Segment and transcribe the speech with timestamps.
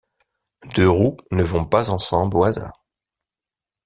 [0.73, 2.83] Deux roues ne vont pas ensemble au hasard.